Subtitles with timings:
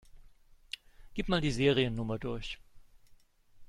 [1.13, 2.59] Gib mal die Seriennummer durch.